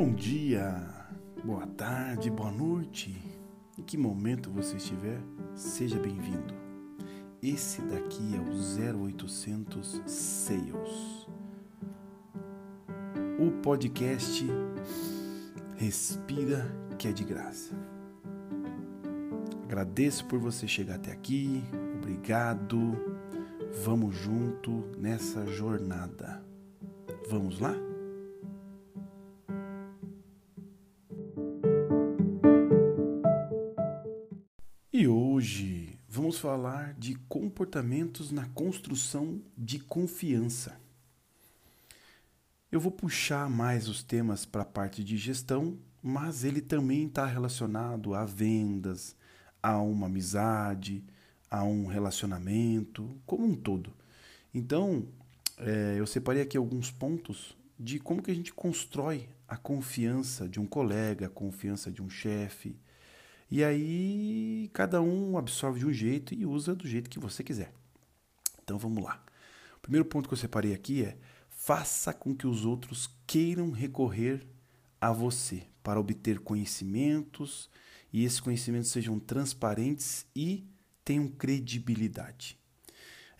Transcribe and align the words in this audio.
Bom 0.00 0.14
dia, 0.14 0.82
boa 1.44 1.66
tarde, 1.66 2.30
boa 2.30 2.50
noite. 2.50 3.14
Em 3.76 3.82
que 3.82 3.98
momento 3.98 4.50
você 4.50 4.78
estiver, 4.78 5.20
seja 5.54 5.98
bem-vindo. 5.98 6.54
Esse 7.42 7.82
daqui 7.82 8.34
é 8.34 8.38
o 8.38 9.04
0800 9.04 10.00
Sales. 10.06 11.28
O 13.38 13.50
podcast 13.62 14.46
Respira 15.76 16.64
que 16.98 17.06
é 17.06 17.12
de 17.12 17.22
graça. 17.22 17.74
Agradeço 19.64 20.24
por 20.24 20.38
você 20.38 20.66
chegar 20.66 20.94
até 20.94 21.12
aqui. 21.12 21.62
Obrigado. 21.98 22.96
Vamos 23.84 24.16
junto 24.16 24.82
nessa 24.96 25.46
jornada. 25.46 26.42
Vamos 27.28 27.60
lá? 27.60 27.89
Falar 36.40 36.94
de 36.94 37.14
comportamentos 37.28 38.30
na 38.30 38.46
construção 38.46 39.40
de 39.56 39.78
confiança. 39.78 40.80
Eu 42.72 42.80
vou 42.80 42.90
puxar 42.90 43.50
mais 43.50 43.88
os 43.88 44.02
temas 44.02 44.46
para 44.46 44.62
a 44.62 44.64
parte 44.64 45.04
de 45.04 45.18
gestão, 45.18 45.76
mas 46.02 46.42
ele 46.44 46.62
também 46.62 47.06
está 47.06 47.26
relacionado 47.26 48.14
a 48.14 48.24
vendas, 48.24 49.14
a 49.62 49.78
uma 49.82 50.06
amizade, 50.06 51.04
a 51.50 51.62
um 51.62 51.86
relacionamento, 51.86 53.10
como 53.26 53.46
um 53.46 53.54
todo. 53.54 53.92
Então, 54.54 55.06
é, 55.58 55.96
eu 55.98 56.06
separei 56.06 56.42
aqui 56.42 56.56
alguns 56.56 56.90
pontos 56.90 57.54
de 57.78 57.98
como 57.98 58.22
que 58.22 58.30
a 58.30 58.34
gente 58.34 58.54
constrói 58.54 59.28
a 59.46 59.56
confiança 59.56 60.48
de 60.48 60.58
um 60.58 60.66
colega, 60.66 61.26
a 61.26 61.30
confiança 61.30 61.90
de 61.90 62.00
um 62.00 62.08
chefe, 62.08 62.76
e 63.50 63.64
aí 63.64 64.70
cada 64.72 65.02
um 65.02 65.36
absorve 65.36 65.80
de 65.80 65.86
um 65.86 65.92
jeito 65.92 66.34
e 66.34 66.46
usa 66.46 66.74
do 66.74 66.86
jeito 66.86 67.10
que 67.10 67.18
você 67.18 67.42
quiser. 67.42 67.72
Então 68.62 68.78
vamos 68.78 69.02
lá. 69.02 69.24
O 69.76 69.80
primeiro 69.80 70.04
ponto 70.04 70.28
que 70.28 70.34
eu 70.34 70.38
separei 70.38 70.72
aqui 70.72 71.02
é 71.02 71.18
faça 71.48 72.12
com 72.14 72.34
que 72.34 72.46
os 72.46 72.64
outros 72.64 73.10
queiram 73.26 73.70
recorrer 73.70 74.46
a 75.00 75.12
você 75.12 75.66
para 75.82 75.98
obter 75.98 76.38
conhecimentos 76.38 77.68
e 78.12 78.24
esses 78.24 78.40
conhecimentos 78.40 78.90
sejam 78.90 79.18
transparentes 79.18 80.26
e 80.34 80.66
tenham 81.04 81.28
credibilidade. 81.28 82.58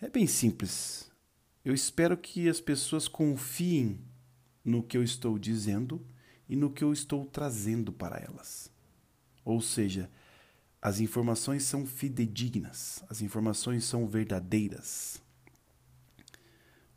É 0.01 0.09
bem 0.09 0.25
simples. 0.25 1.11
Eu 1.63 1.73
espero 1.73 2.17
que 2.17 2.49
as 2.49 2.59
pessoas 2.59 3.07
confiem 3.07 4.01
no 4.63 4.81
que 4.81 4.97
eu 4.97 5.03
estou 5.03 5.37
dizendo 5.37 6.05
e 6.49 6.55
no 6.55 6.71
que 6.71 6.83
eu 6.83 6.91
estou 6.91 7.25
trazendo 7.25 7.91
para 7.91 8.17
elas. 8.17 8.70
Ou 9.43 9.61
seja, 9.61 10.09
as 10.81 10.99
informações 10.99 11.63
são 11.63 11.85
fidedignas, 11.85 13.03
as 13.09 13.21
informações 13.21 13.85
são 13.85 14.07
verdadeiras. 14.07 15.21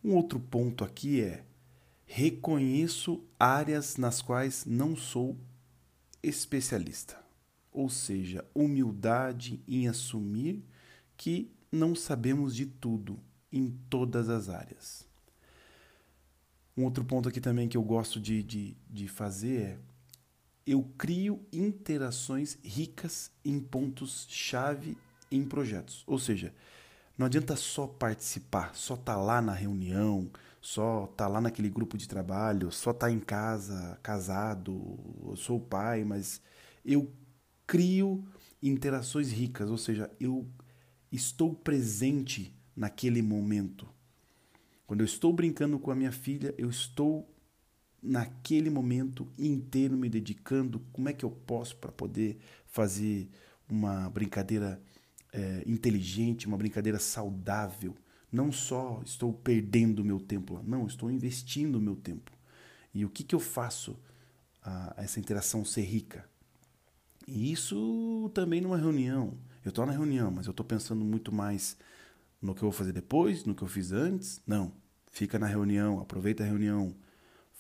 Um 0.03 0.15
outro 0.15 0.41
ponto 0.41 0.85
aqui 0.85 1.21
é: 1.21 1.45
reconheço 2.07 3.23
áreas 3.39 3.97
nas 3.97 4.23
quais 4.23 4.65
não 4.65 4.97
sou 4.97 5.37
especialista. 6.23 7.23
Ou 7.73 7.91
seja, 7.91 8.45
humildade 8.55 9.63
em 9.67 9.89
assumir 9.89 10.65
que 11.17 11.51
não 11.71 11.95
sabemos 11.95 12.55
de 12.55 12.67
tudo 12.67 13.19
em 13.53 13.71
todas 13.91 14.29
as 14.29 14.49
áreas. 14.49 15.07
Um 16.77 16.85
outro 16.85 17.05
ponto 17.05 17.29
aqui 17.29 17.41
também 17.41 17.69
que 17.69 17.77
eu 17.77 17.83
gosto 17.83 18.21
de, 18.21 18.43
de, 18.43 18.77
de 18.91 19.09
fazer 19.09 19.61
é 19.61 19.79
eu 20.67 20.83
crio 20.97 21.41
interações 21.53 22.59
ricas 22.63 23.31
em 23.45 23.61
pontos-chave 23.61 24.97
em 25.31 25.45
projetos. 25.45 26.03
Ou 26.07 26.19
seja, 26.19 26.55
não 27.19 27.27
adianta 27.27 27.57
só 27.57 27.87
participar, 27.87 28.75
só 28.75 28.95
estar 28.95 29.15
tá 29.15 29.21
lá 29.21 29.43
na 29.43 29.53
reunião, 29.53 30.31
só 30.61 31.05
estar 31.05 31.25
tá 31.25 31.29
lá 31.29 31.41
naquele 31.41 31.69
grupo 31.69 31.99
de 31.99 32.09
trabalho, 32.09 32.71
só 32.71 32.91
estar 32.91 33.07
tá 33.07 33.13
em 33.13 33.21
casa, 33.21 33.99
casado, 34.03 34.99
eu 35.27 35.37
sou 35.37 35.61
pai, 35.61 36.05
mas 36.05 36.41
eu 36.85 37.13
crio 37.67 38.27
interações 38.63 39.31
ricas, 39.31 39.71
ou 39.71 39.79
seja, 39.79 40.11
eu 40.19 40.49
estou 41.13 41.55
presente 41.55 42.57
naquele 42.75 43.21
momento. 43.21 43.87
Quando 44.87 45.01
eu 45.01 45.07
estou 45.07 45.33
brincando 45.33 45.79
com 45.79 45.91
a 45.91 45.95
minha 45.95 46.13
filha, 46.13 46.55
eu 46.59 46.69
estou 46.69 47.29
naquele 48.05 48.69
momento 48.69 49.27
inteiro 49.39 49.97
me 49.97 50.09
dedicando, 50.09 50.81
como 50.93 51.09
é 51.09 51.13
que 51.13 51.25
eu 51.25 51.31
posso 51.31 51.77
para 51.77 51.91
poder 51.91 52.39
fazer 52.67 53.29
uma 53.69 54.11
brincadeira 54.11 54.81
é, 55.33 55.63
inteligente, 55.67 56.47
uma 56.47 56.57
brincadeira 56.57 56.99
saudável. 56.99 57.97
Não 58.31 58.53
só 58.53 59.01
estou 59.05 59.33
perdendo 59.33 60.05
meu 60.05 60.21
tempo 60.21 60.55
lá, 60.55 60.63
não, 60.63 60.87
estou 60.87 61.11
investindo 61.11 61.81
meu 61.81 61.97
tempo. 61.97 62.31
E 62.93 63.05
o 63.05 63.11
que, 63.11 63.25
que 63.25 63.35
eu 63.35 63.41
faço 63.41 63.99
a, 64.63 65.01
a 65.01 65.05
essa 65.05 65.19
interação 65.19 65.65
ser 65.65 65.83
rica? 65.83 66.29
E 67.27 67.51
isso 67.51 68.31
também 68.35 68.61
numa 68.61 68.77
reunião. 68.77 69.35
Eu 69.65 69.71
estou 69.71 69.87
na 69.87 69.93
reunião, 69.93 70.31
mas 70.31 70.47
eu 70.47 70.51
estou 70.51 70.67
pensando 70.67 71.05
muito 71.05 71.33
mais 71.33 71.77
no 72.41 72.55
que 72.55 72.63
eu 72.63 72.71
vou 72.71 72.73
fazer 72.73 72.93
depois, 72.93 73.45
no 73.45 73.55
que 73.55 73.63
eu 73.63 73.69
fiz 73.69 73.93
antes. 73.93 74.41
Não. 74.47 74.73
Fica 75.11 75.39
na 75.39 75.47
reunião, 75.47 76.01
aproveita 76.01 76.43
a 76.43 76.47
reunião, 76.47 76.95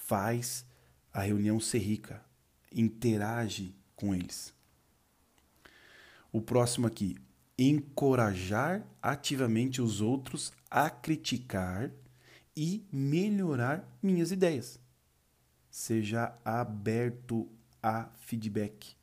faz 0.06 0.66
a 1.12 1.22
reunião 1.22 1.58
ser 1.58 1.78
rica, 1.78 2.22
interage 2.70 3.74
com 3.96 4.14
eles. 4.14 4.52
O 6.30 6.42
próximo 6.42 6.86
aqui, 6.86 7.16
encorajar 7.56 8.86
ativamente 9.00 9.80
os 9.80 10.00
outros 10.00 10.52
a 10.70 10.90
criticar 10.90 11.90
e 12.56 12.84
melhorar 12.92 13.88
minhas 14.02 14.30
ideias. 14.30 14.78
Seja 15.70 16.36
aberto 16.44 17.48
a 17.82 18.08
feedback. 18.18 18.96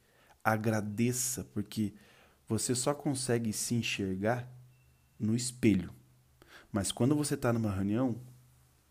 Agradeça, 0.44 1.44
porque 1.46 1.94
você 2.48 2.76
só 2.76 2.94
consegue 2.94 3.54
se 3.54 3.76
enxergar 3.76 4.48
no 5.20 5.36
espelho. 5.36 5.94
Mas 6.72 6.92
quando 6.92 7.16
você 7.16 7.36
está 7.36 7.52
numa 7.52 7.74
reunião, 7.74 8.20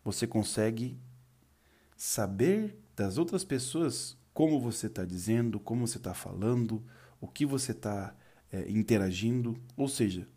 você 0.03 0.25
consegue 0.25 0.99
saber 2.03 2.75
das 2.95 3.19
outras 3.19 3.43
pessoas 3.43 4.17
como 4.33 4.59
você 4.59 4.87
está 4.87 5.05
dizendo, 5.05 5.59
como 5.59 5.85
você 5.85 5.99
está 5.99 6.15
falando, 6.15 6.83
o 7.19 7.27
que 7.27 7.45
você 7.45 7.73
está 7.73 8.15
é, 8.51 8.67
interagindo. 8.71 9.55
Ou 9.77 9.87
seja, 9.87 10.27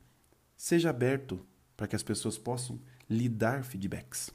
seja 0.59 0.91
aberto 0.91 1.41
para 1.75 1.87
que 1.87 1.97
as 1.97 2.03
pessoas 2.03 2.37
possam 2.37 2.79
lhe 3.09 3.31
dar 3.31 3.65
feedbacks. 3.65 4.31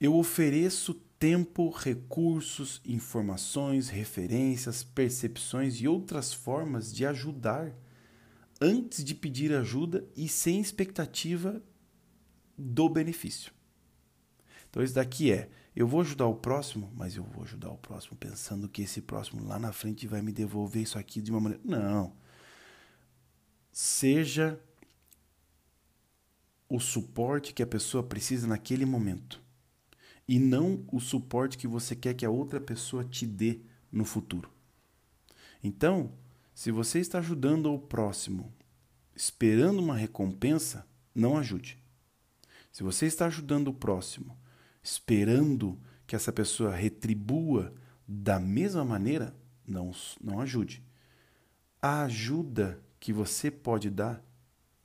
Eu 0.00 0.16
ofereço 0.16 0.94
tempo, 1.18 1.68
recursos, 1.68 2.80
informações, 2.82 3.90
referências, 3.90 4.82
percepções 4.82 5.74
e 5.82 5.86
outras 5.86 6.32
formas 6.32 6.90
de 6.90 7.04
ajudar 7.04 7.74
antes 8.58 9.04
de 9.04 9.14
pedir 9.14 9.52
ajuda 9.52 10.02
e 10.16 10.30
sem 10.30 10.62
expectativa 10.62 11.62
do 12.56 12.88
benefício. 12.88 13.54
Então, 14.76 14.84
isso 14.84 14.94
daqui 14.94 15.32
é: 15.32 15.48
eu 15.74 15.88
vou 15.88 16.02
ajudar 16.02 16.26
o 16.26 16.34
próximo, 16.34 16.92
mas 16.94 17.16
eu 17.16 17.22
vou 17.22 17.44
ajudar 17.44 17.70
o 17.70 17.78
próximo 17.78 18.14
pensando 18.14 18.68
que 18.68 18.82
esse 18.82 19.00
próximo 19.00 19.42
lá 19.42 19.58
na 19.58 19.72
frente 19.72 20.06
vai 20.06 20.20
me 20.20 20.30
devolver 20.30 20.82
isso 20.82 20.98
aqui 20.98 21.22
de 21.22 21.30
uma 21.30 21.40
maneira. 21.40 21.64
Não. 21.64 22.12
Seja 23.72 24.60
o 26.68 26.78
suporte 26.78 27.54
que 27.54 27.62
a 27.62 27.66
pessoa 27.66 28.02
precisa 28.02 28.46
naquele 28.46 28.84
momento 28.84 29.40
e 30.28 30.38
não 30.38 30.84
o 30.92 31.00
suporte 31.00 31.56
que 31.56 31.66
você 31.66 31.96
quer 31.96 32.12
que 32.12 32.26
a 32.26 32.30
outra 32.30 32.60
pessoa 32.60 33.02
te 33.02 33.26
dê 33.26 33.60
no 33.90 34.04
futuro. 34.04 34.50
Então, 35.64 36.12
se 36.54 36.70
você 36.70 36.98
está 36.98 37.18
ajudando 37.20 37.72
o 37.72 37.78
próximo 37.78 38.52
esperando 39.14 39.78
uma 39.78 39.96
recompensa, 39.96 40.86
não 41.14 41.38
ajude. 41.38 41.78
Se 42.70 42.82
você 42.82 43.06
está 43.06 43.24
ajudando 43.24 43.68
o 43.68 43.74
próximo 43.74 44.36
esperando 44.86 45.76
que 46.06 46.14
essa 46.14 46.32
pessoa 46.32 46.72
retribua 46.72 47.74
da 48.06 48.38
mesma 48.38 48.84
maneira, 48.84 49.34
não, 49.66 49.90
não 50.22 50.40
ajude. 50.40 50.80
A 51.82 52.04
ajuda 52.04 52.80
que 53.00 53.12
você 53.12 53.50
pode 53.50 53.90
dar 53.90 54.22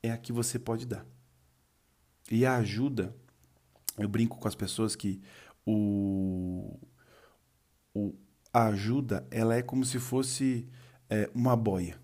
é 0.01 0.12
a 0.12 0.18
que 0.18 0.33
você 0.33 0.57
pode 0.57 0.88
dar. 0.88 1.06
E 2.31 2.48
a 2.48 2.56
ajuda, 2.56 3.15
eu 3.95 4.09
brinco 4.09 4.39
com 4.39 4.48
as 4.48 4.56
pessoas 4.56 4.95
que 4.95 5.21
o, 5.63 6.80
o, 7.94 8.15
a 8.51 8.65
ajuda 8.69 9.27
ela 9.30 9.56
é 9.56 9.62
como 9.62 9.86
se 9.86 10.00
fosse 10.00 10.68
é, 11.12 11.30
uma 11.31 11.56
boia. 11.56 12.01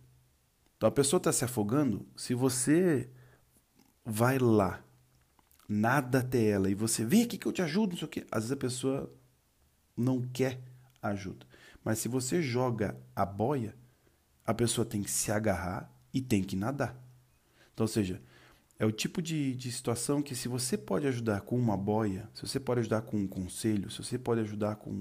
Então 0.76 0.88
a 0.88 0.92
pessoa 0.92 1.18
está 1.18 1.34
se 1.34 1.44
afogando, 1.44 2.06
se 2.16 2.36
você 2.36 3.10
vai 4.06 4.38
lá 4.38 4.84
nada 5.68 6.20
até 6.20 6.44
ela 6.44 6.70
e 6.70 6.76
você 6.76 7.04
vem 7.04 7.24
aqui 7.24 7.38
que 7.38 7.46
eu 7.46 7.52
te 7.52 7.62
ajudo, 7.62 7.92
não 7.92 7.98
sei 7.98 8.06
o 8.06 8.10
quê. 8.10 8.28
Às 8.32 8.44
vezes 8.44 8.52
a 8.52 8.58
pessoa 8.58 9.14
não 9.96 10.22
quer 10.22 10.62
ajuda. 11.02 11.46
Mas 11.84 12.00
se 12.00 12.08
você 12.08 12.42
joga 12.42 12.98
a 13.16 13.26
boia, 13.26 13.76
a 14.46 14.54
pessoa 14.54 14.86
tem 14.86 15.02
que 15.02 15.12
se 15.12 15.32
agarrar 15.32 15.92
e 16.14 16.22
tem 16.22 16.44
que 16.44 16.56
nadar. 16.56 16.96
Então, 17.74 17.84
ou 17.84 17.88
seja, 17.88 18.22
é 18.80 18.86
o 18.86 18.92
tipo 18.92 19.22
de, 19.22 19.56
de 19.56 19.72
situação 19.72 20.22
que 20.22 20.36
se 20.36 20.48
você 20.48 20.78
pode 20.78 21.08
ajudar 21.08 21.42
com 21.42 21.58
uma 21.58 21.76
boia, 21.76 22.30
se 22.34 22.42
você 22.42 22.60
pode 22.60 22.82
ajudar 22.82 23.02
com 23.02 23.18
um 23.18 23.28
conselho, 23.28 23.90
se 23.90 24.04
você 24.04 24.18
pode 24.18 24.42
ajudar 24.42 24.76
com 24.76 24.92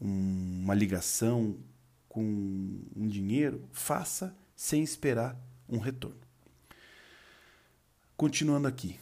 um, 0.00 0.62
uma 0.62 0.74
ligação, 0.74 1.56
com 2.08 2.22
um 2.22 3.08
dinheiro, 3.08 3.66
faça 3.72 4.36
sem 4.54 4.82
esperar 4.82 5.36
um 5.68 5.78
retorno. 5.78 6.20
Continuando 8.16 8.68
aqui, 8.68 8.98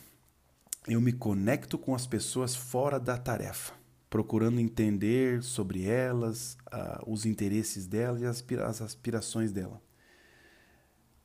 eu 0.87 1.01
me 1.01 1.13
conecto 1.13 1.79
com 1.79 1.95
as 1.95 2.07
pessoas 2.07 2.55
fora 2.57 2.99
da 2.99 3.19
tarefa, 3.19 3.75
procurando 4.09 4.61
entender 4.61 5.43
sobre 5.43 5.85
elas, 5.85 6.57
uh, 6.73 7.11
os 7.11 7.27
interesses 7.27 7.87
delas 7.87 8.23
e 8.23 8.27
as, 8.27 8.45
as 8.61 8.83
aspirações 8.83 9.53
dela. 9.53 9.81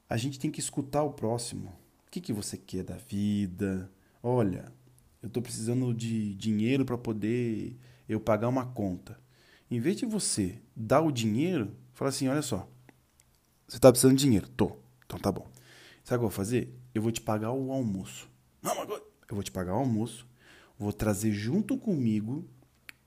A 0.09 0.17
gente 0.17 0.39
tem 0.39 0.51
que 0.51 0.59
escutar 0.59 1.03
o 1.03 1.13
próximo. 1.13 1.69
O 2.07 2.11
que, 2.11 2.21
que 2.21 2.33
você 2.33 2.57
quer 2.57 2.83
da 2.83 2.97
vida? 2.97 3.91
Olha, 4.21 4.71
eu 5.21 5.27
estou 5.27 5.41
precisando 5.41 5.93
de 5.93 6.35
dinheiro 6.35 6.85
para 6.85 6.97
poder 6.97 7.77
eu 8.07 8.19
pagar 8.19 8.47
uma 8.47 8.65
conta. 8.65 9.19
Em 9.69 9.79
vez 9.79 9.97
de 9.97 10.05
você 10.05 10.61
dar 10.75 11.01
o 11.01 11.11
dinheiro, 11.11 11.75
fala 11.93 12.09
assim: 12.09 12.27
olha 12.27 12.43
só, 12.43 12.69
você 13.67 13.77
está 13.77 13.91
precisando 13.91 14.15
de 14.15 14.23
dinheiro? 14.23 14.47
Tô. 14.49 14.77
Então 15.05 15.17
tá 15.17 15.31
bom. 15.31 15.47
Sabe 16.03 16.17
o 16.17 16.19
que 16.19 16.25
eu 16.25 16.29
vou 16.29 16.29
fazer? 16.29 16.73
Eu 16.93 17.01
vou 17.01 17.11
te 17.11 17.21
pagar 17.21 17.51
o 17.51 17.71
almoço. 17.71 18.29
Não, 18.61 18.75
mas 18.75 18.94
eu 19.29 19.35
vou 19.35 19.43
te 19.43 19.51
pagar 19.51 19.73
o 19.73 19.79
almoço, 19.79 20.27
vou 20.77 20.93
trazer 20.93 21.31
junto 21.31 21.77
comigo 21.77 22.47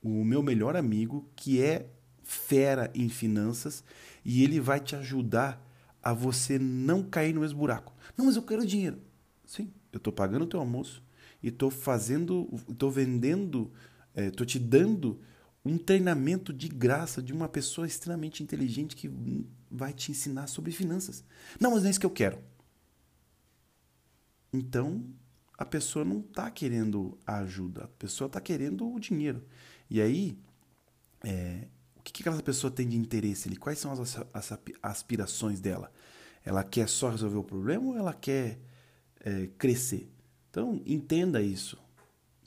o 0.02 0.24
meu 0.24 0.42
melhor 0.42 0.76
amigo, 0.76 1.28
que 1.34 1.62
é 1.62 1.90
fera 2.22 2.90
em 2.94 3.08
finanças, 3.08 3.82
e 4.24 4.44
ele 4.44 4.60
vai 4.60 4.80
te 4.80 4.94
ajudar 4.94 5.64
a 6.02 6.12
você 6.12 6.58
não 6.58 7.02
cair 7.02 7.34
no 7.34 7.40
mesmo 7.40 7.58
buraco. 7.58 7.92
Não, 8.16 8.26
mas 8.26 8.36
eu 8.36 8.42
quero 8.42 8.66
dinheiro. 8.66 8.98
Sim, 9.44 9.72
eu 9.92 9.98
estou 9.98 10.12
pagando 10.12 10.42
o 10.44 10.46
teu 10.46 10.60
almoço 10.60 11.02
e 11.42 11.48
estou 11.48 11.70
fazendo, 11.70 12.48
estou 12.68 12.90
vendendo, 12.90 13.72
estou 14.14 14.44
é, 14.44 14.46
te 14.46 14.58
dando 14.58 15.20
um 15.64 15.76
treinamento 15.76 16.52
de 16.52 16.68
graça 16.68 17.22
de 17.22 17.32
uma 17.32 17.48
pessoa 17.48 17.86
extremamente 17.86 18.42
inteligente 18.42 18.96
que 18.96 19.10
vai 19.70 19.92
te 19.92 20.10
ensinar 20.10 20.46
sobre 20.46 20.72
finanças. 20.72 21.24
Não, 21.60 21.70
mas 21.70 21.82
não 21.82 21.88
é 21.88 21.90
isso 21.90 22.00
que 22.00 22.06
eu 22.06 22.10
quero. 22.10 22.38
Então, 24.52 25.04
a 25.58 25.64
pessoa 25.64 26.04
não 26.04 26.20
está 26.20 26.50
querendo 26.50 27.18
a 27.26 27.38
ajuda, 27.38 27.84
a 27.84 27.88
pessoa 27.88 28.26
está 28.26 28.40
querendo 28.40 28.90
o 28.90 28.98
dinheiro. 28.98 29.44
E 29.90 30.00
aí, 30.00 30.38
é, 31.24 31.66
o 31.96 32.02
que, 32.02 32.12
que 32.12 32.22
aquela 32.22 32.40
pessoa 32.40 32.70
tem 32.70 32.88
de 32.88 32.96
interesse 32.96 33.48
ali? 33.48 33.56
Quais 33.56 33.78
são 33.78 33.90
as, 33.92 34.18
as, 34.32 34.58
aspirações 34.82 35.60
dela? 35.60 35.92
Ela 36.44 36.62
quer 36.62 36.88
só 36.88 37.10
resolver 37.10 37.36
o 37.36 37.44
problema 37.44 37.88
ou 37.88 37.96
ela 37.96 38.14
quer 38.14 38.60
é, 39.20 39.48
crescer? 39.58 40.08
Então, 40.48 40.80
entenda 40.86 41.42
isso 41.42 41.76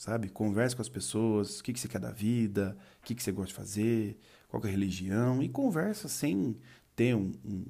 sabe? 0.02 0.30
Converse 0.30 0.76
com 0.76 0.82
as 0.82 0.90
pessoas, 0.90 1.60
o 1.60 1.64
que, 1.64 1.72
que 1.72 1.80
você 1.80 1.88
quer 1.88 2.00
da 2.00 2.10
vida, 2.10 2.76
o 3.00 3.06
que, 3.06 3.14
que 3.14 3.22
você 3.22 3.32
gosta 3.32 3.50
de 3.50 3.54
fazer, 3.54 4.20
qual 4.48 4.64
é 4.64 4.68
a 4.68 4.72
religião, 4.72 5.44
e 5.44 5.48
conversa 5.48 6.08
sem 6.08 6.58
ter 6.96 7.16
um, 7.16 7.32
um, 7.46 7.66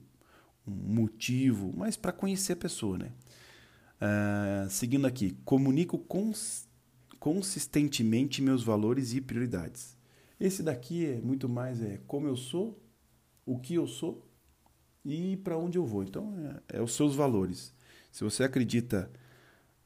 um 0.65 0.71
motivo, 0.71 1.73
mas 1.75 1.97
para 1.97 2.13
conhecer 2.13 2.53
a 2.53 2.55
pessoa, 2.55 2.97
né? 2.97 3.11
Uh, 4.01 4.69
seguindo 4.69 5.05
aqui, 5.05 5.37
comunico 5.45 5.97
cons 5.97 6.67
consistentemente 7.19 8.41
meus 8.41 8.63
valores 8.63 9.13
e 9.13 9.21
prioridades. 9.21 9.95
Esse 10.39 10.63
daqui 10.63 11.05
é 11.05 11.21
muito 11.21 11.47
mais 11.47 11.79
é 11.79 11.99
como 12.07 12.25
eu 12.25 12.35
sou, 12.35 12.81
o 13.45 13.59
que 13.59 13.75
eu 13.75 13.85
sou 13.85 14.27
e 15.05 15.37
para 15.37 15.55
onde 15.55 15.77
eu 15.77 15.85
vou. 15.85 16.03
Então, 16.03 16.33
é, 16.69 16.77
é 16.79 16.81
os 16.81 16.95
seus 16.95 17.15
valores. 17.15 17.73
Se 18.11 18.23
você 18.23 18.43
acredita 18.43 19.11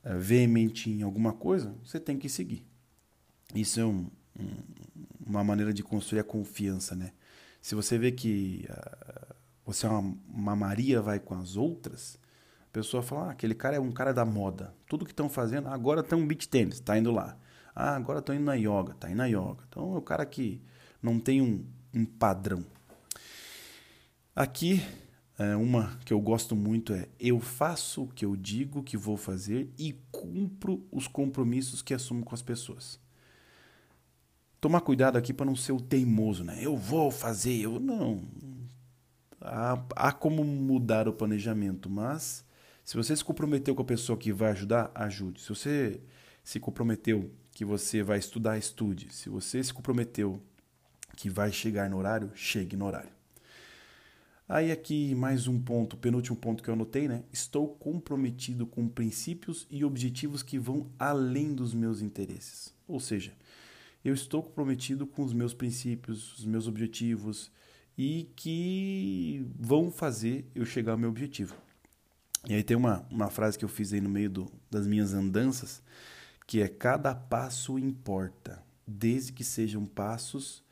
é, 0.04 0.16
veemente 0.18 0.90
em 0.90 1.02
alguma 1.02 1.34
coisa, 1.34 1.76
você 1.84 2.00
tem 2.00 2.18
que 2.18 2.30
seguir. 2.30 2.66
Isso 3.54 3.80
é 3.80 3.86
um, 3.86 4.10
um, 4.40 4.50
uma 5.26 5.44
maneira 5.44 5.74
de 5.74 5.84
construir 5.84 6.20
a 6.20 6.24
confiança, 6.24 6.96
né? 6.96 7.12
Se 7.62 7.76
você 7.76 7.98
vê 7.98 8.12
que 8.12 8.68
uh, 8.70 9.36
você 9.66 9.88
é 9.88 9.90
uma, 9.90 10.18
uma, 10.28 10.56
Maria 10.56 11.02
vai 11.02 11.20
com 11.20 11.34
as 11.34 11.58
outras, 11.58 12.20
pessoa 12.76 13.02
fala, 13.02 13.28
ah, 13.28 13.32
aquele 13.32 13.56
cara 13.56 13.78
é 13.78 13.80
um 13.80 13.92
cara 13.92 14.14
da 14.14 14.26
moda. 14.26 14.74
Tudo 14.86 15.06
que 15.06 15.12
estão 15.14 15.30
fazendo, 15.30 15.70
agora 15.70 16.02
estão 16.02 16.28
beat 16.28 16.48
tênis, 16.48 16.82
tá 16.82 16.98
indo 16.98 17.10
lá. 17.10 17.38
Ah, 17.74 17.96
agora 17.96 18.20
estão 18.20 18.36
indo 18.36 18.44
na 18.44 18.56
yoga, 18.56 18.94
tá 19.00 19.10
indo 19.10 19.18
na 19.18 19.28
yoga. 19.28 19.64
Então 19.70 19.96
é 19.96 19.98
o 19.98 20.02
cara 20.02 20.26
que 20.26 20.62
não 21.02 21.18
tem 21.18 21.42
um, 21.42 21.66
um 21.94 22.06
padrão. 22.06 22.66
Aqui 24.36 24.84
é, 25.40 25.56
uma 25.56 25.98
que 26.04 26.12
eu 26.12 26.20
gosto 26.20 26.54
muito 26.54 26.92
é: 26.92 27.08
eu 27.18 27.40
faço 27.40 28.04
o 28.04 28.08
que 28.10 28.26
eu 28.26 28.36
digo 28.36 28.84
que 28.84 28.98
vou 28.98 29.16
fazer 29.16 29.70
e 29.78 29.94
cumpro 30.12 30.86
os 30.92 31.08
compromissos 31.08 31.82
que 31.82 31.94
assumo 31.94 32.26
com 32.26 32.36
as 32.36 32.42
pessoas. 32.42 33.00
Tomar 34.60 34.82
cuidado 34.82 35.18
aqui 35.18 35.34
para 35.34 35.46
não 35.46 35.56
ser 35.56 35.72
o 35.72 35.80
teimoso, 35.80 36.44
né? 36.44 36.58
Eu 36.62 36.76
vou 36.76 37.10
fazer, 37.10 37.56
eu 37.58 37.80
não. 37.80 38.22
Há, 39.40 39.82
há 39.96 40.12
como 40.12 40.44
mudar 40.44 41.08
o 41.08 41.14
planejamento, 41.14 41.90
mas 41.90 42.44
se 42.86 42.96
você 42.96 43.16
se 43.16 43.26
comprometeu 43.26 43.74
com 43.74 43.82
a 43.82 43.86
pessoa 43.86 44.16
que 44.16 44.32
vai 44.32 44.52
ajudar, 44.52 44.92
ajude. 44.94 45.42
Se 45.42 45.50
você 45.50 46.00
se 46.44 46.60
comprometeu 46.60 47.32
que 47.52 47.66
você 47.66 48.04
vai 48.04 48.20
estudar, 48.20 48.60
estude. 48.60 49.12
Se 49.12 49.28
você 49.28 49.64
se 49.64 49.74
comprometeu 49.74 50.40
que 51.18 51.28
vai 51.28 51.52
chegar 51.52 51.90
no 51.90 51.98
horário, 51.98 52.32
chegue 52.36 52.78
no 52.78 52.86
horário. 52.86 53.10
Aí 54.48 54.72
aqui 54.72 55.16
mais 55.16 55.48
um 55.48 55.60
ponto, 55.60 55.98
penúltimo 55.98 56.38
ponto 56.38 56.62
que 56.62 56.70
eu 56.70 56.76
anotei, 56.76 57.08
né? 57.08 57.24
Estou 57.34 57.70
comprometido 57.70 58.68
com 58.68 58.88
princípios 58.88 59.66
e 59.72 59.84
objetivos 59.84 60.44
que 60.44 60.60
vão 60.60 60.88
além 61.00 61.56
dos 61.56 61.74
meus 61.74 62.02
interesses. 62.04 62.72
Ou 62.88 63.00
seja, 63.00 63.34
eu 64.04 64.14
estou 64.14 64.44
comprometido 64.44 65.08
com 65.08 65.24
os 65.24 65.34
meus 65.34 65.56
princípios, 65.56 66.38
os 66.38 66.46
meus 66.46 66.68
objetivos 66.68 67.52
e 67.98 68.30
que 68.36 69.44
vão 69.60 69.90
fazer 69.90 70.46
eu 70.54 70.64
chegar 70.68 70.92
ao 70.92 71.00
meu 71.00 71.10
objetivo. 71.10 71.65
E 72.48 72.54
aí 72.54 72.64
tem 72.64 72.78
uma, 72.78 73.06
uma 73.10 73.30
frase 73.30 73.58
que 73.58 73.66
eu 73.66 73.70
fiz 73.70 73.92
aí 73.92 74.02
no 74.02 74.10
meio 74.10 74.30
do, 74.30 74.52
das 74.70 74.86
minhas 74.86 75.14
andanças, 75.14 75.82
que 76.46 76.62
é 76.62 76.68
cada 76.68 77.16
passo 77.16 77.80
importa, 77.80 78.64
desde 78.86 79.34
que 79.34 79.44
sejam 79.44 79.86
passos 79.86 80.64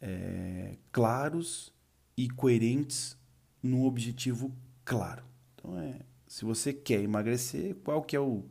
é, 0.00 0.76
claros 0.90 1.72
e 2.16 2.28
coerentes 2.28 3.16
num 3.62 3.84
objetivo 3.84 4.52
claro. 4.84 5.22
Então, 5.54 5.78
é, 5.78 6.00
se 6.26 6.44
você 6.44 6.72
quer 6.72 7.00
emagrecer, 7.00 7.76
qual 7.84 8.02
que 8.02 8.16
é 8.16 8.20
o, 8.20 8.44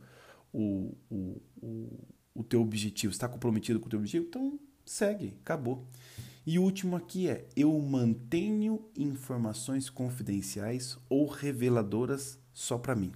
o, 0.52 0.94
o, 1.10 1.42
o, 1.60 2.08
o 2.34 2.44
teu 2.44 2.62
objetivo? 2.62 3.12
Está 3.12 3.28
comprometido 3.28 3.78
com 3.78 3.86
o 3.86 3.90
teu 3.90 3.98
objetivo? 3.98 4.26
Então, 4.26 4.58
segue, 4.84 5.34
acabou. 5.42 5.86
E 6.46 6.58
o 6.58 6.62
último 6.62 6.96
aqui 6.96 7.28
é: 7.28 7.46
eu 7.54 7.78
mantenho 7.80 8.59
informações 8.96 9.88
confidenciais 9.88 10.98
ou 11.08 11.26
reveladoras 11.26 12.38
só 12.52 12.76
para 12.76 12.94
mim. 12.94 13.12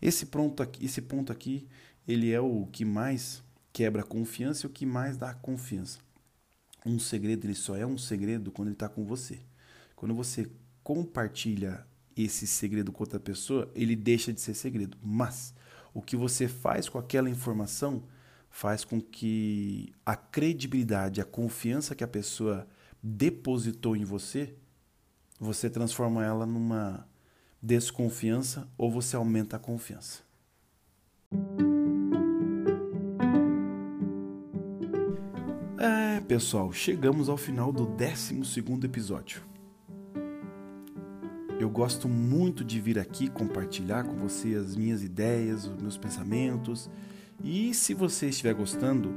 Esse 0.00 0.26
ponto 0.26 0.62
aqui, 0.62 0.84
esse 0.84 1.02
ponto 1.02 1.32
aqui, 1.32 1.66
ele 2.06 2.30
é 2.30 2.40
o 2.40 2.66
que 2.66 2.84
mais 2.84 3.42
quebra 3.72 4.02
a 4.02 4.06
confiança 4.06 4.66
e 4.66 4.70
o 4.70 4.72
que 4.72 4.86
mais 4.86 5.16
dá 5.16 5.34
confiança. 5.34 5.98
Um 6.86 6.98
segredo 6.98 7.46
ele 7.46 7.54
só 7.54 7.76
é 7.76 7.86
um 7.86 7.98
segredo 7.98 8.52
quando 8.52 8.68
ele 8.68 8.74
está 8.76 8.88
com 8.88 9.04
você. 9.04 9.40
Quando 9.96 10.14
você 10.14 10.50
compartilha 10.82 11.86
esse 12.16 12.46
segredo 12.46 12.92
com 12.92 13.02
outra 13.02 13.18
pessoa, 13.18 13.70
ele 13.74 13.96
deixa 13.96 14.32
de 14.32 14.40
ser 14.40 14.54
segredo. 14.54 14.96
Mas 15.02 15.54
o 15.92 16.02
que 16.02 16.16
você 16.16 16.46
faz 16.46 16.88
com 16.88 16.98
aquela 16.98 17.30
informação 17.30 18.04
faz 18.50 18.84
com 18.84 19.00
que 19.00 19.92
a 20.04 20.14
credibilidade, 20.14 21.20
a 21.20 21.24
confiança 21.24 21.94
que 21.94 22.04
a 22.04 22.08
pessoa 22.08 22.68
depositou 23.06 23.94
em 23.94 24.02
você, 24.02 24.54
você 25.38 25.68
transforma 25.68 26.24
ela 26.24 26.46
numa 26.46 27.06
desconfiança 27.60 28.66
ou 28.78 28.90
você 28.90 29.14
aumenta 29.14 29.56
a 29.56 29.58
confiança. 29.58 30.22
É, 35.78 36.20
pessoal, 36.22 36.72
chegamos 36.72 37.28
ao 37.28 37.36
final 37.36 37.70
do 37.70 37.84
12 37.84 38.42
segundo 38.46 38.86
episódio. 38.86 39.42
Eu 41.60 41.68
gosto 41.68 42.08
muito 42.08 42.64
de 42.64 42.80
vir 42.80 42.98
aqui 42.98 43.28
compartilhar 43.28 44.04
com 44.04 44.16
você 44.16 44.54
as 44.54 44.74
minhas 44.74 45.02
ideias, 45.02 45.66
os 45.66 45.76
meus 45.76 45.98
pensamentos. 45.98 46.90
E 47.42 47.74
se 47.74 47.92
você 47.92 48.28
estiver 48.28 48.54
gostando, 48.54 49.14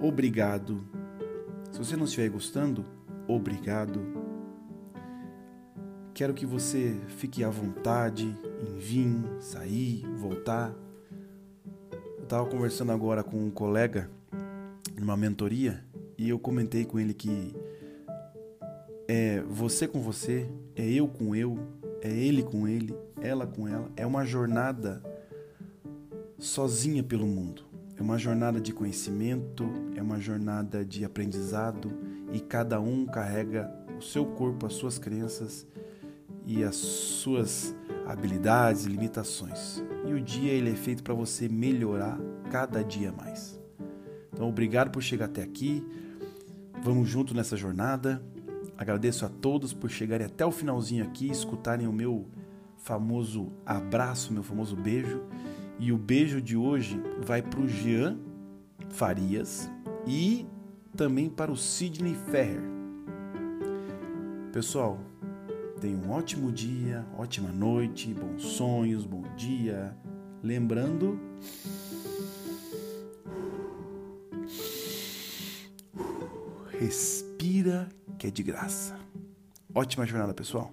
obrigado. 0.00 0.99
Se 1.70 1.78
você 1.78 1.96
não 1.96 2.04
estiver 2.04 2.28
gostando, 2.28 2.84
obrigado. 3.28 4.00
Quero 6.12 6.34
que 6.34 6.44
você 6.44 6.96
fique 7.06 7.44
à 7.44 7.48
vontade 7.48 8.36
em 8.60 8.78
vir, 8.78 9.14
sair, 9.40 10.04
voltar. 10.16 10.74
Eu 12.18 12.24
estava 12.24 12.46
conversando 12.46 12.92
agora 12.92 13.22
com 13.22 13.36
um 13.36 13.50
colega 13.50 14.10
numa 14.98 15.16
mentoria 15.16 15.84
e 16.18 16.28
eu 16.28 16.38
comentei 16.38 16.84
com 16.84 16.98
ele 16.98 17.14
que 17.14 17.54
é 19.08 19.40
você 19.42 19.88
com 19.88 20.00
você, 20.00 20.48
é 20.76 20.86
eu 20.88 21.08
com 21.08 21.34
eu, 21.34 21.58
é 22.02 22.10
ele 22.10 22.42
com 22.42 22.68
ele, 22.68 22.94
ela 23.20 23.46
com 23.46 23.66
ela. 23.66 23.90
É 23.96 24.06
uma 24.06 24.24
jornada 24.24 25.02
sozinha 26.38 27.02
pelo 27.02 27.26
mundo. 27.26 27.69
É 28.00 28.02
uma 28.02 28.16
jornada 28.16 28.58
de 28.58 28.72
conhecimento, 28.72 29.70
é 29.94 30.00
uma 30.00 30.18
jornada 30.18 30.82
de 30.82 31.04
aprendizado 31.04 31.92
e 32.32 32.40
cada 32.40 32.80
um 32.80 33.04
carrega 33.04 33.70
o 33.98 34.00
seu 34.00 34.24
corpo, 34.24 34.64
as 34.64 34.72
suas 34.72 34.98
crenças 34.98 35.66
e 36.46 36.64
as 36.64 36.76
suas 36.76 37.76
habilidades 38.06 38.86
e 38.86 38.88
limitações. 38.88 39.84
E 40.06 40.14
o 40.14 40.20
dia 40.20 40.50
ele 40.50 40.70
é 40.70 40.74
feito 40.74 41.02
para 41.02 41.12
você 41.12 41.46
melhorar 41.46 42.18
cada 42.50 42.82
dia 42.82 43.12
mais. 43.12 43.60
Então, 44.32 44.48
obrigado 44.48 44.90
por 44.90 45.02
chegar 45.02 45.26
até 45.26 45.42
aqui. 45.42 45.86
Vamos 46.82 47.06
junto 47.06 47.34
nessa 47.34 47.54
jornada. 47.54 48.22
Agradeço 48.78 49.26
a 49.26 49.28
todos 49.28 49.74
por 49.74 49.90
chegarem 49.90 50.26
até 50.26 50.46
o 50.46 50.50
finalzinho 50.50 51.04
aqui, 51.04 51.30
escutarem 51.30 51.86
o 51.86 51.92
meu 51.92 52.26
famoso 52.78 53.52
abraço, 53.66 54.32
meu 54.32 54.42
famoso 54.42 54.74
beijo. 54.74 55.20
E 55.80 55.90
o 55.92 55.96
beijo 55.96 56.42
de 56.42 56.58
hoje 56.58 57.00
vai 57.22 57.40
para 57.40 57.58
o 57.58 57.66
Jean 57.66 58.18
Farias 58.90 59.70
e 60.06 60.46
também 60.94 61.30
para 61.30 61.50
o 61.50 61.56
Sidney 61.56 62.14
Ferrer. 62.30 62.60
Pessoal, 64.52 65.00
tenha 65.80 65.96
um 65.96 66.10
ótimo 66.10 66.52
dia, 66.52 67.06
ótima 67.16 67.50
noite, 67.50 68.12
bons 68.12 68.42
sonhos, 68.42 69.06
bom 69.06 69.22
dia. 69.36 69.96
Lembrando. 70.42 71.18
Respira 76.78 77.88
que 78.18 78.26
é 78.26 78.30
de 78.30 78.42
graça. 78.42 78.98
Ótima 79.74 80.04
jornada, 80.04 80.34
pessoal. 80.34 80.70